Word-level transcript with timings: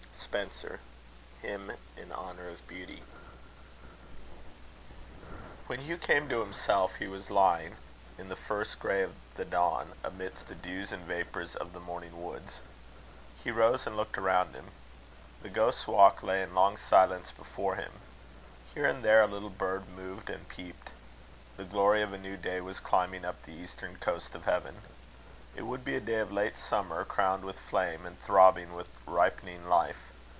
SPENSER. 0.31 0.79
Hymn 1.41 1.73
in 1.97 2.13
Honour 2.13 2.47
of 2.47 2.65
Beauty. 2.65 3.03
When 5.67 5.81
Hugh 5.81 5.97
came 5.97 6.29
to 6.29 6.39
himself, 6.39 6.95
he 6.99 7.07
was 7.07 7.29
lying, 7.29 7.75
in 8.17 8.29
the 8.29 8.37
first 8.37 8.79
grey 8.79 9.03
of 9.03 9.11
the 9.35 9.43
dawn, 9.43 9.91
amidst 10.05 10.47
the 10.47 10.55
dews 10.55 10.93
and 10.93 11.03
vapours 11.03 11.53
of 11.57 11.73
the 11.73 11.81
morning 11.81 12.23
woods. 12.23 12.59
He 13.43 13.51
rose 13.51 13.85
and 13.85 13.97
looked 13.97 14.17
around 14.17 14.55
him. 14.55 14.67
The 15.41 15.49
Ghost's 15.49 15.85
Walk 15.85 16.23
lay 16.23 16.41
in 16.41 16.55
long 16.55 16.77
silence 16.77 17.33
before 17.33 17.75
him. 17.75 17.91
Here 18.73 18.85
and 18.85 19.03
there 19.03 19.23
a 19.23 19.27
little 19.27 19.49
bird 19.49 19.89
moved 19.89 20.29
and 20.29 20.47
peeped. 20.47 20.91
The 21.57 21.65
glory 21.65 22.01
of 22.03 22.13
a 22.13 22.17
new 22.17 22.37
day 22.37 22.61
was 22.61 22.79
climbing 22.79 23.25
up 23.25 23.43
the 23.43 23.51
eastern 23.51 23.97
coast 23.97 24.33
of 24.33 24.45
heaven. 24.45 24.75
It 25.57 25.63
would 25.63 25.83
be 25.83 25.95
a 25.97 25.99
day 25.99 26.19
of 26.19 26.31
late 26.31 26.55
summer, 26.57 27.03
crowned 27.03 27.43
with 27.43 27.59
flame, 27.59 28.05
and 28.05 28.17
throbbing 28.23 28.73
with 28.75 28.87
ripening 29.05 29.67
life. 29.67 29.97